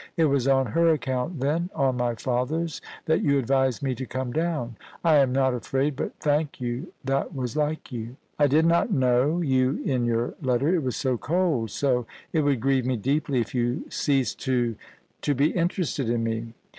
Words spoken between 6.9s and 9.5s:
that was like you. I did not know 134